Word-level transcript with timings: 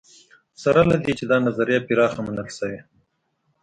سره 0.61 0.81
له 0.89 0.95
دې 1.03 1.13
چې 1.19 1.25
دا 1.31 1.37
نظریه 1.47 1.81
پراخه 1.87 2.19
منل 2.25 2.49
شوې. 2.57 2.79